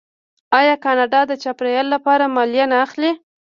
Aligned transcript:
آیا 0.59 0.75
کاناډا 0.83 1.21
د 1.27 1.31
چاپیریال 1.43 1.87
لپاره 1.95 2.31
مالیه 2.35 2.65
نه 2.71 2.77
اخلي؟ 2.85 3.11